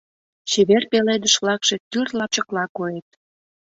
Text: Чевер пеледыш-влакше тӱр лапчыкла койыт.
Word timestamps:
Чевер 0.49 0.83
пеледыш-влакше 0.91 1.75
тӱр 1.89 2.07
лапчыкла 2.17 2.65
койыт. 2.77 3.07